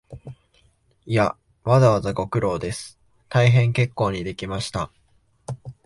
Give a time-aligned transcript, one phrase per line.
[1.05, 2.97] いや、わざわざご苦労です、
[3.29, 4.89] 大変結構にできました